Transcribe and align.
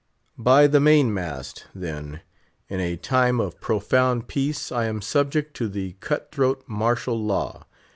By 0.39 0.65
the 0.65 0.79
main 0.79 1.13
mast! 1.13 1.67
then, 1.75 2.21
in 2.69 2.79
a 2.79 2.95
time 2.97 3.39
of 3.39 3.61
profound 3.61 4.27
peace, 4.27 4.71
I 4.71 4.85
am 4.85 4.99
subject 4.99 5.55
to 5.57 5.67
the 5.69 5.91
cut 5.99 6.31
throat 6.31 6.63
martial 6.67 7.23
law. 7.23 7.67